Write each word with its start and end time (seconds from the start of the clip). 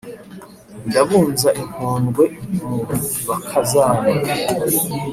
ndabunza 0.87 1.49
inkondwe 1.61 2.23
mu 2.67 2.77
bakazana 3.27 4.05